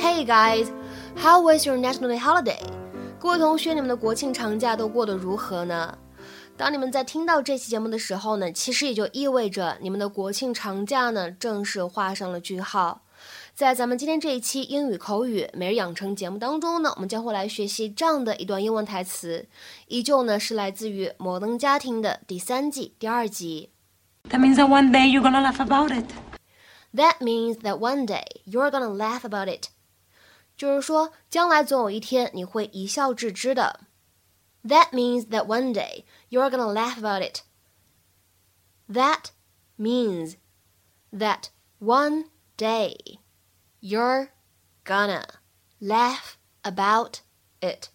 [0.00, 0.68] Hey guys,
[1.16, 2.60] how was your national holiday?
[3.18, 5.96] 各位同学，你们的国庆长假都过得如何呢？
[6.56, 13.02] 当你们在听到这期节目的时候呢，其实也就意味着你们的国庆长假呢正式画上了句号。
[13.54, 19.46] 在咱们今天这一期英语口语每日养成节目当中呢，我们将会来学习这样的一段英文台词，
[19.88, 23.70] 依旧呢是来自于《摩登家庭》的第三季第二集。
[24.30, 26.06] That means that one day you're gonna laugh about it.
[26.94, 29.68] That means that one day you're gonna laugh about it.
[30.60, 33.80] 就是说，将来总有一天你会一笑置之的。
[34.64, 37.42] That means that one day you're gonna laugh about it.
[38.88, 39.30] That
[39.78, 40.36] means
[41.12, 43.18] that one day
[43.80, 44.30] you're
[44.84, 45.24] gonna
[45.80, 47.20] laugh about
[47.60, 47.90] it.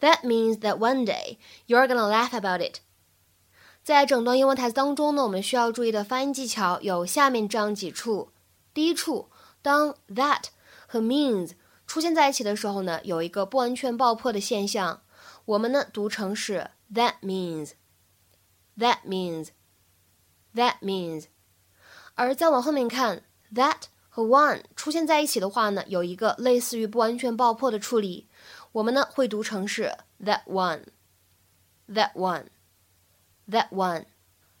[0.00, 2.80] That means that one day you're gonna laugh about it.
[3.84, 8.32] 在整段英文台词当中呢，我们需要注意的发音技巧有下面这样几处。
[8.72, 9.28] 第一处，
[9.60, 10.46] 当 that
[10.86, 11.52] 和 means
[11.87, 15.01] 出现在一起的时候呢，有一个不完全爆破的现象，
[15.45, 21.25] 我们呢读成是 that means，that means，that means。
[22.13, 23.23] 而再往后面看
[23.55, 28.27] ，that 和 one 出现在一起的话呢，有一个类似于不完全爆破的处理，
[28.73, 32.47] 我们呢会读成是 that one，that one。
[33.49, 34.07] That one，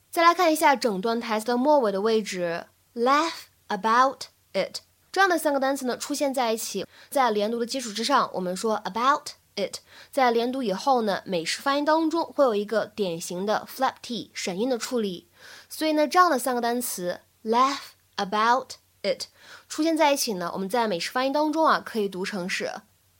[0.09, 4.77] 再来看一下整段台词的末尾的位置，laugh about it
[5.16, 15.28] 这样的三个单词呢出现在一起，在连读的基础之上，我们说 about it，在连读以后呢，美式发音当中会有一个典型的 flap t 省音的处理，
[15.68, 19.24] 所以呢，这样的三个单词 laugh about it
[19.68, 22.70] 出现在一起呢，我们在美式发音当中啊可以读成是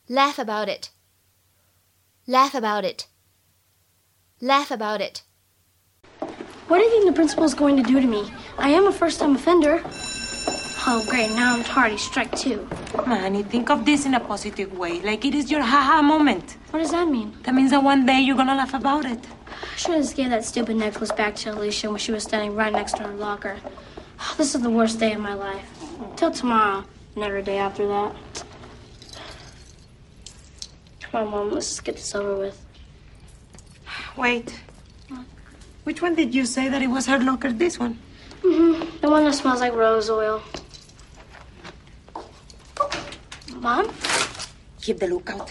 [0.08, 7.82] laugh about it，laugh about it，laugh about it。What do you think the principal is going to
[7.82, 8.32] do to me?
[8.56, 9.82] I am a first time offender.
[10.89, 11.29] Oh, great.
[11.31, 11.97] Now I'm tardy.
[11.97, 12.65] Strike two.
[13.05, 16.55] Manny, think of this in a positive way, like it is your haha moment.
[16.69, 17.33] What does that mean?
[17.43, 19.19] That means that one day you're gonna laugh about it.
[19.47, 22.71] I should have gave that stupid necklace back to Alicia when she was standing right
[22.71, 23.57] next to her locker.
[24.37, 25.67] This is the worst day of my life.
[26.15, 28.15] Till tomorrow, and every day after that.
[31.01, 31.51] Come on, Mom.
[31.51, 32.65] Let's just get this over with.
[34.15, 34.57] Wait.
[35.83, 37.51] Which one did you say that it was her locker?
[37.51, 37.99] This one?
[38.41, 39.01] Mm-hmm.
[39.01, 40.41] The one that smells like rose oil.
[43.66, 43.88] Mom?
[44.80, 45.50] Keep the lookout.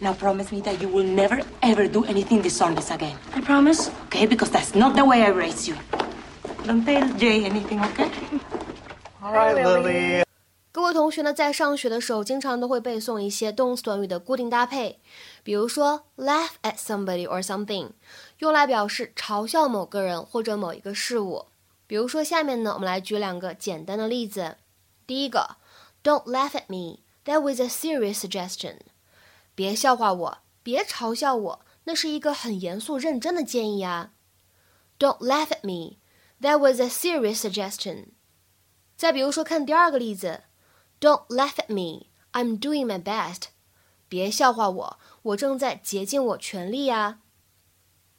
[0.00, 3.16] Now promise me that you will never ever do anything dishonest again.
[3.34, 3.90] I promise.
[4.06, 4.26] Okay?
[4.26, 5.76] Because that's not the way I raised you.
[6.64, 8.10] Don't tell Jay anything, okay?
[9.22, 10.24] All right, Lily.
[10.72, 14.98] 各位同学呢，在上学的时候，经常都会背诵一些动词短语的固定搭配，
[15.42, 17.90] 比如说 laugh at somebody or something，
[18.38, 21.46] 用来表示嘲笑某个人或者某一个事物。
[21.87, 24.57] 比如说下面呢，我们来举两个简单的例子。
[25.05, 25.57] 第一个
[26.03, 26.99] ，Don't laugh at me.
[27.25, 28.77] That was a serious suggestion.
[29.53, 34.11] 别笑话我，别嘲笑我，那是一个很严肃认真的建议啊。
[34.97, 35.97] Don't laugh at me.
[36.41, 38.07] That was a serious suggestion.
[38.97, 40.43] 再比如说，看第二个例子。
[40.99, 42.07] Don't laugh at me.
[42.31, 43.49] I'm doing my best.
[44.07, 47.19] 别笑话我，我正在竭尽我全力呀。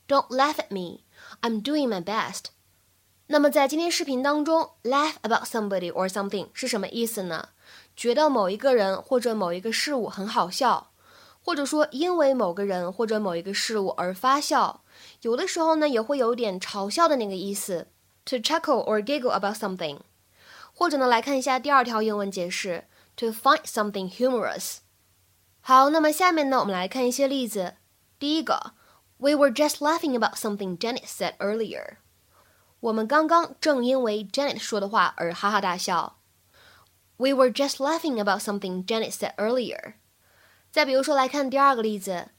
[0.06, 1.04] Don't laugh at me.
[1.40, 2.46] I'm doing my best.
[3.28, 7.48] 那么在今天视频当中，laugh about somebody or something 是什么意思呢？
[7.96, 10.92] 觉得某一个人或者某一个事物很好笑，
[11.42, 14.82] 或者说因为某个人或者某一个事物而发笑。
[15.22, 17.88] 有的时候呢，也会有点嘲笑的那个意思
[18.24, 19.98] ，to chuckle or giggle about something。
[20.72, 24.76] 或者呢，来看一下第二条英文解释，to find something humorous。
[25.60, 27.74] 好，那么下面呢，我们来看一些例子。
[28.20, 28.74] 第一个
[29.16, 31.96] ，We were just laughing about something Janet said earlier。
[32.85, 36.17] 我们刚刚正因为 Janet 说的话而哈哈大笑。
[37.17, 39.93] We were just laughing about something Janet said earlier。
[40.71, 42.29] 再比如说，来看第二个例子，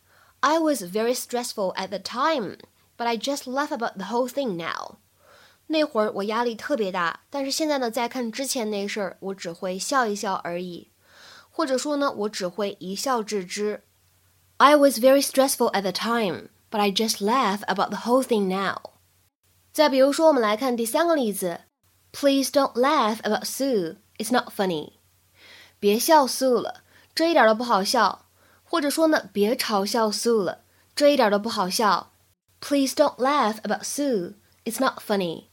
[0.41, 2.57] I was very stressful at the time,
[2.97, 4.97] but I just laugh about the whole thing now。
[5.69, 10.91] 那会儿我压力特别大，但是现在呢，再看之前那事儿，我只会笑一笑而已，
[11.51, 13.85] 或者说呢，我只会一笑置之。
[14.57, 18.79] I was very stressful at the time, but I just laugh about the whole thing now。
[19.78, 21.62] 再比如说，我们来看第三个例子
[22.12, 24.94] ，Please don't laugh about Sue, it's not funny。
[25.80, 26.82] 别笑 Sue 了，
[27.14, 28.26] 这一点都不好笑。
[28.64, 30.64] 或者说呢，别嘲笑 Sue 了，
[30.96, 32.12] 这一点都不好笑。
[32.60, 34.34] Please don't laugh about Sue,
[34.66, 35.44] it's not funny。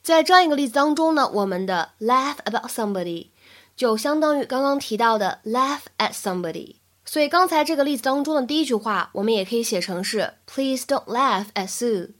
[0.00, 3.30] 在这样一个例子当中呢，我们的 laugh about somebody
[3.74, 6.76] 就相当于刚刚提到的 laugh at somebody。
[7.04, 12.12] 所以刚才这个例子当中的第一句话，我们也可以写成是 Please don't laugh at Sue，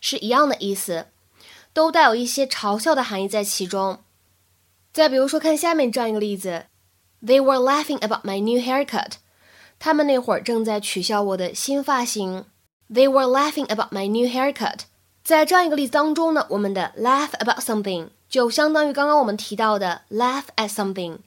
[0.00, 1.06] 是一样的意思，
[1.72, 4.00] 都带有一些嘲笑的含义在其中。
[4.92, 6.66] 再比如说，看下面这样一个例子
[7.24, 9.12] ：They were laughing about my new haircut。
[9.78, 12.44] 他们那会儿正在取笑我的新发型。
[12.92, 14.80] They were laughing about my new haircut。
[15.22, 21.18] 在这样一个例子当中呢，我们的 laugh about something 就相当于刚刚我们提到的 laugh at something，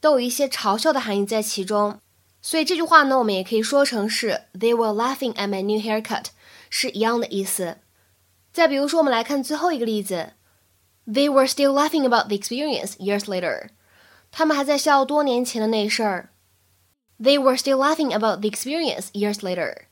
[0.00, 1.98] 都有一些嘲笑的含义在其中。
[2.40, 6.26] 所以这句话呢，我们也可以说成是 They were laughing at my new haircut，
[6.68, 7.78] 是一样的意思。
[8.51, 10.33] 再比如说，我们来看最后一个例子，
[11.07, 13.69] They were still laughing about the experience years later。
[14.31, 16.29] 他们还在笑多年前的那事儿。
[17.19, 19.85] They were still laughing about the experience years later。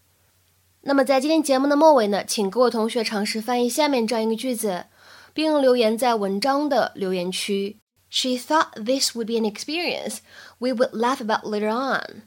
[0.81, 4.86] 那么在今天节目的末尾呢，请各位同学尝试翻译下面这样一个句子，
[5.34, 7.78] 并留言在文章的留言区。
[8.10, 10.19] She thought this would be an experience
[10.60, 12.24] we would laugh about later on.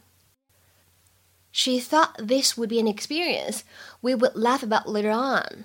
[1.53, 3.61] She thought this would be an experience
[4.01, 5.65] we would laugh about later on.